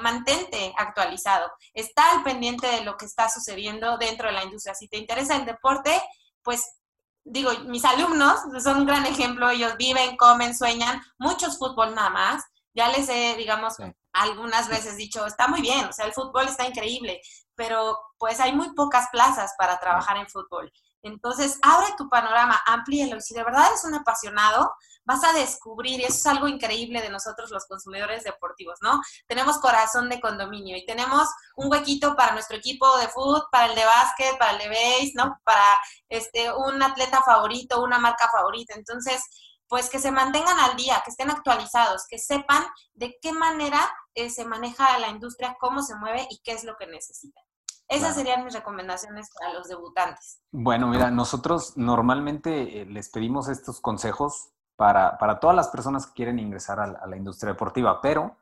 [0.03, 1.51] mantente actualizado.
[1.73, 4.75] Está al pendiente de lo que está sucediendo dentro de la industria.
[4.75, 5.99] Si te interesa el deporte,
[6.43, 6.80] pues
[7.25, 12.45] digo, mis alumnos son un gran ejemplo, ellos viven, comen, sueñan, muchos fútbol nada más.
[12.75, 13.75] Ya les he, digamos,
[14.13, 17.21] algunas veces dicho, está muy bien, o sea, el fútbol está increíble,
[17.55, 20.73] pero pues hay muy pocas plazas para trabajar en fútbol.
[21.03, 23.17] Entonces, abre tu panorama, amplíelo.
[23.17, 27.01] Y si de verdad eres un apasionado, vas a descubrir, y eso es algo increíble
[27.01, 29.01] de nosotros los consumidores deportivos, ¿no?
[29.27, 33.75] Tenemos corazón de condominio y tenemos un huequito para nuestro equipo de fútbol, para el
[33.75, 35.41] de básquet, para el de base, ¿no?
[35.45, 38.75] Para este, un atleta favorito, una marca favorita.
[38.75, 39.23] Entonces,
[39.69, 43.81] pues que se mantengan al día, que estén actualizados, que sepan de qué manera
[44.15, 47.45] eh, se maneja la industria, cómo se mueve y qué es lo que necesitan.
[47.91, 50.41] Esas serían mis recomendaciones para los debutantes.
[50.53, 56.39] Bueno, mira, nosotros normalmente eh, les pedimos estos consejos para, todas las personas que quieren
[56.39, 58.39] ingresar a, la industria deportiva, pero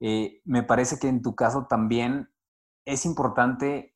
[0.00, 2.32] eh, me parece que en tu caso también
[2.86, 3.94] es importante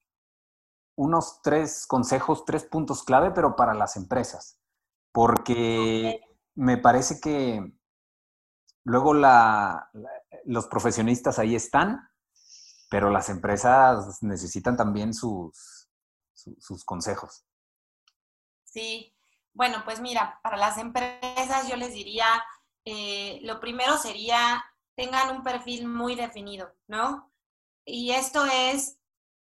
[0.97, 4.61] unos tres consejos, tres puntos clave, pero para las empresas,
[5.13, 6.21] porque
[6.55, 7.73] me parece que
[8.85, 9.15] luego
[10.45, 12.10] los profesionistas ahí están,
[12.91, 15.89] pero las empresas necesitan también sus,
[16.35, 17.45] sus consejos.
[18.65, 19.17] Sí,
[19.55, 22.27] bueno, pues mira, para las empresas yo les diría,
[22.85, 24.65] eh, lo primero sería,
[24.97, 27.33] tengan un perfil muy definido, ¿no?
[27.85, 28.99] Y esto es,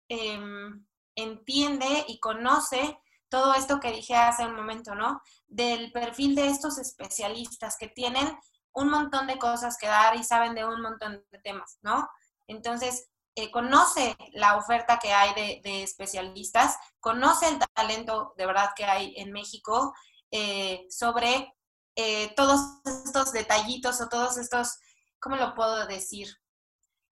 [0.08, 2.98] em, entiende y conoce
[3.30, 5.21] todo esto que dije hace un momento, ¿no?
[5.48, 8.38] Del perfil de estos especialistas que tienen
[8.74, 12.10] un montón de cosas que dar y saben de un montón de temas, ¿no?
[12.48, 18.86] Entonces, eh, conoce la oferta que hay de, especialistas, conoce el talento de verdad que
[18.86, 19.93] hay en México
[20.32, 21.54] eh, sobre
[21.98, 24.80] eh, todos estos detallitos o todos estos,
[25.19, 26.30] ¿cómo lo puedo decir?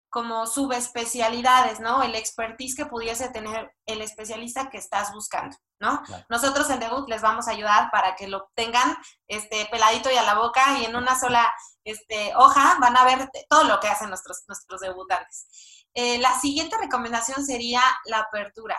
[0.09, 2.03] Como subespecialidades, ¿no?
[2.03, 6.03] El expertise que pudiese tener el especialista que estás buscando, ¿no?
[6.31, 8.97] Nosotros en Debut les vamos a ayudar para que lo tengan
[9.29, 11.53] este, peladito y a la boca y en una sola
[11.85, 15.76] este, hoja van a ver todo lo que hacen nuestros, nuestros debutantes.
[15.99, 18.79] Eh, la siguiente recomendación sería la apertura,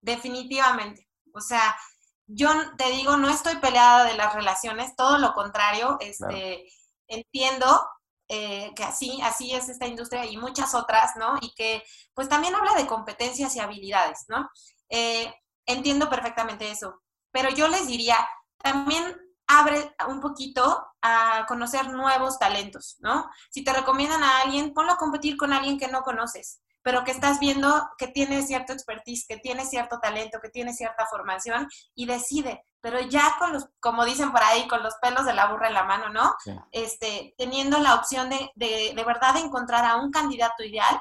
[0.00, 1.08] definitivamente.
[1.34, 1.76] O sea,
[2.28, 6.64] yo te digo, no estoy peleada de las relaciones, todo lo contrario, este,
[7.08, 7.66] entiendo
[8.28, 11.34] eh, que así, así es esta industria y muchas otras, ¿no?
[11.40, 11.82] Y que
[12.14, 14.48] pues también habla de competencias y habilidades, ¿no?
[14.90, 15.34] Eh,
[15.66, 18.16] entiendo perfectamente eso, pero yo les diría,
[18.58, 23.30] también abre un poquito a conocer nuevos talentos, ¿no?
[23.50, 27.10] Si te recomiendan a alguien, ponlo a competir con alguien que no conoces, pero que
[27.10, 32.06] estás viendo que tiene cierto expertise, que tiene cierto talento, que tiene cierta formación y
[32.06, 35.68] decide, pero ya con los, como dicen por ahí, con los pelos de la burra
[35.68, 36.34] en la mano, ¿no?
[36.72, 41.00] Este, teniendo la opción de, de, de verdad encontrar a un candidato ideal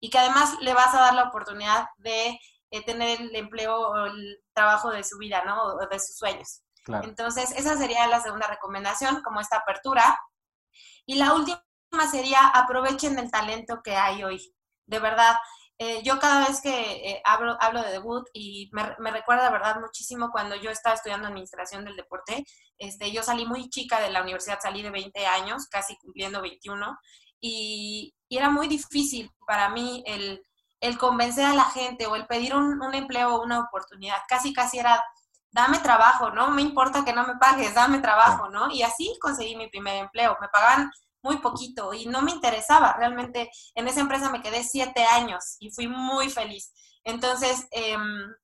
[0.00, 2.38] y que además le vas a dar la oportunidad de
[2.70, 5.62] eh, tener el empleo o el trabajo de su vida, ¿no?
[5.62, 6.62] O de sus sueños.
[7.02, 10.18] Entonces, esa sería la segunda recomendación, como esta apertura.
[11.06, 11.62] Y la última
[12.10, 14.54] sería aprovechen el talento que hay hoy.
[14.86, 15.36] De verdad,
[15.80, 19.52] eh, yo cada vez que eh, hablo, hablo, de debut y me, me, recuerda de
[19.52, 22.44] verdad muchísimo cuando yo estaba estudiando administración del deporte,
[22.78, 26.98] este, yo salí muy chica de la universidad, salí de 20 años, casi cumpliendo 21,
[27.40, 30.42] y, era muy difícil para mí el,
[30.80, 34.18] el, convencer a la gente o el pedir un, un empleo o una oportunidad.
[34.28, 35.02] Casi, casi era
[35.50, 38.70] dame trabajo, no me importa que no me pagues, dame trabajo, ¿no?
[38.70, 40.36] Y así conseguí mi primer empleo.
[40.40, 40.90] Me pagaban
[41.22, 42.94] muy poquito y no me interesaba.
[42.94, 46.72] Realmente en esa empresa me quedé siete años y fui muy feliz.
[47.04, 48.34] Entonces, em,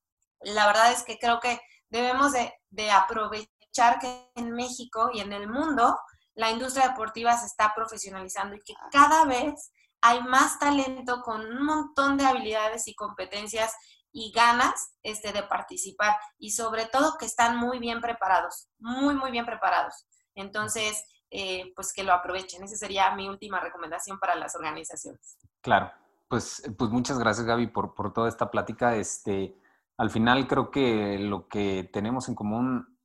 [0.41, 2.53] la verdad es que creo que debemos de,
[2.91, 5.97] aprovechar aprovechar que en México y en el mundo
[6.35, 11.65] la industria deportiva se está profesionalizando y que cada vez hay más talento con un
[11.65, 13.73] montón de habilidades y competencias
[14.15, 19.33] y ganas este, de participar y sobre todo que están muy bien preparados, muy, muy
[19.33, 20.07] bien preparados.
[20.37, 22.63] Entonces, eh, pues que lo aprovechen.
[22.63, 25.37] Esa sería mi última recomendación para las organizaciones.
[25.61, 25.91] Claro,
[26.29, 28.95] pues, pues muchas gracias Gaby por, por toda esta plática.
[28.95, 29.61] Este,
[29.99, 32.97] al final creo que lo que tenemos en común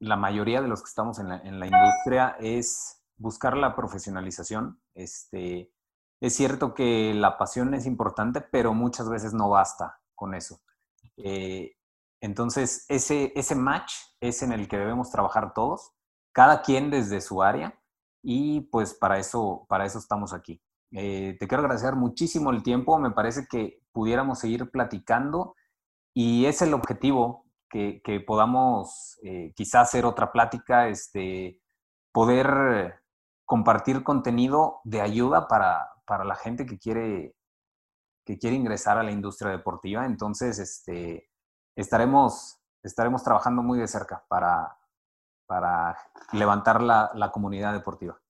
[0.00, 4.80] la mayoría de los que estamos en la, en la industria es buscar la profesionalización.
[4.94, 5.74] Este,
[6.20, 10.60] es cierto que la pasión es importante, pero muchas veces no basta con eso.
[11.16, 11.72] Eh,
[12.20, 15.92] entonces, ese, ese match es en el que debemos trabajar todos,
[16.32, 17.80] cada quien desde su área,
[18.22, 20.60] y pues para eso, para eso estamos aquí.
[20.90, 25.54] Eh, te quiero agradecer muchísimo el tiempo, me parece que pudiéramos seguir platicando
[26.14, 31.60] y es el objetivo que, podamos eh, quizás hacer otra plática, este,
[32.12, 33.02] poder
[33.44, 37.34] compartir contenido de ayuda para, para la gente que quiere
[38.28, 40.04] que quiere ingresar a la industria deportiva.
[40.04, 41.30] Entonces, este,
[41.74, 44.76] estaremos, estaremos trabajando muy de cerca para,
[45.46, 45.96] para
[46.32, 48.20] levantar la, la comunidad deportiva.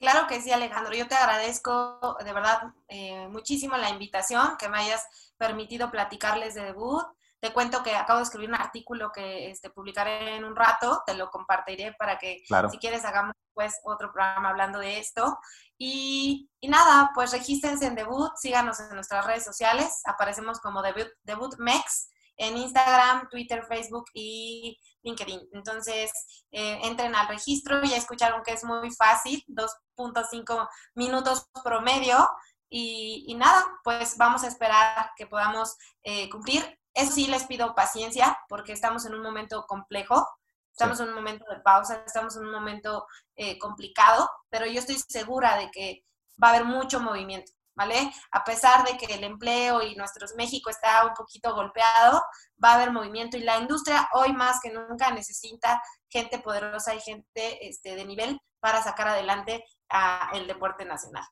[0.00, 0.92] Claro que sí, Alejandro.
[0.92, 5.06] Yo te agradezco de verdad eh, muchísimo la invitación, que me hayas
[5.38, 7.06] permitido platicarles de debut.
[7.46, 11.14] Te cuento que acabo de escribir un artículo que este, publicaré en un rato, te
[11.14, 12.42] lo compartiré para que
[12.72, 15.38] si quieres hagamos pues otro programa hablando de esto.
[15.78, 21.54] Y, nada, pues regístrense en Debut, síganos en nuestras redes sociales, aparecemos como Debut, Debut
[21.58, 25.48] Mex en Instagram, Twitter, Facebook y LinkedIn.
[25.52, 26.10] Entonces,
[26.50, 32.28] eh, entren al registro, ya escucharon que es muy fácil, 2.5 minutos promedio.
[32.68, 37.74] Y, y, nada, pues vamos a esperar que podamos eh, cumplir eso sí les pido
[37.74, 40.26] paciencia porque estamos en un momento complejo,
[40.70, 44.96] estamos en un momento de pausa, estamos en un momento eh, complicado, pero yo estoy
[45.06, 46.04] segura de que
[46.42, 48.10] va a haber mucho movimiento, ¿vale?
[48.32, 52.22] A pesar de que el empleo y nuestro México está un poquito golpeado,
[52.62, 57.00] va a haber movimiento y la industria hoy más que nunca necesita gente poderosa y
[57.00, 61.24] gente este, de nivel para sacar adelante a el deporte nacional.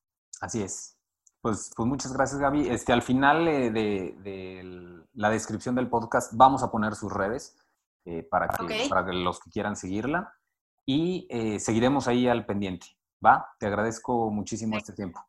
[0.43, 0.94] Así es.
[1.45, 2.71] Pues, pues muchas gracias, Gaby.
[2.71, 7.59] Este, al final eh, de, la descripción del podcast vamos a poner sus redes
[8.07, 10.33] eh, para, que, para los que quieran seguirla
[10.87, 12.87] y eh, seguiremos ahí al pendiente.
[13.23, 13.47] ¿Va?
[13.59, 15.23] Te agradezco muchísimo este tiempo.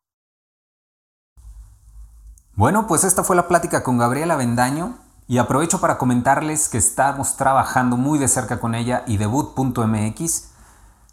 [2.54, 4.96] Bueno, pues esta fue la plática con Gabriela Bendaño
[5.28, 10.50] y aprovecho para comentarles que estamos trabajando muy de cerca con ella y debut.mx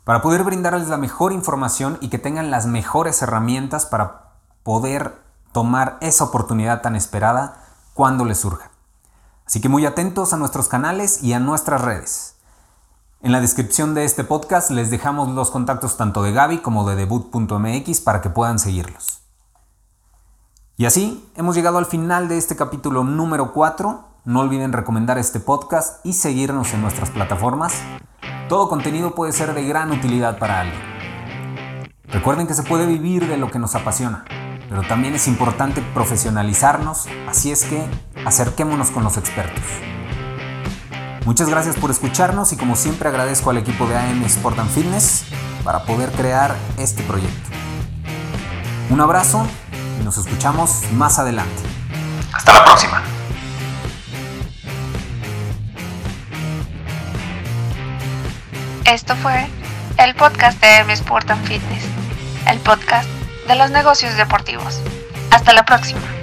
[0.06, 4.23] para poder brindarles la mejor información y que tengan las mejores herramientas para
[4.64, 8.72] poder tomar esa oportunidad tan esperada cuando les surja.
[9.46, 12.36] Así que muy atentos a nuestros canales y a nuestras redes.
[13.22, 16.96] En la descripción de este podcast les dejamos los contactos tanto de Gaby como de
[16.96, 19.22] debut.mx para que puedan seguirlos.
[20.76, 24.04] Y así hemos llegado al final de este capítulo número 4.
[24.26, 27.74] No olviden recomendar este podcast y seguirnos en nuestras plataformas.
[28.50, 30.82] Todo contenido puede ser de gran utilidad para alguien.
[32.06, 34.26] Recuerden que se puede vivir de lo que nos apasiona
[34.74, 37.86] pero también es importante profesionalizarnos, así es que
[38.26, 39.64] acerquémonos con los expertos.
[41.26, 45.26] Muchas gracias por escucharnos y como siempre agradezco al equipo de AM Sport and Fitness
[45.64, 47.52] para poder crear este proyecto.
[48.90, 49.46] Un abrazo
[50.02, 51.62] y nos escuchamos más adelante.
[52.34, 53.04] Hasta la próxima.
[58.86, 59.48] Esto fue
[59.98, 61.84] el podcast de AM Sport and Fitness,
[62.48, 63.13] el podcast
[63.48, 64.80] de los negocios deportivos.
[65.32, 66.23] Hasta la próxima.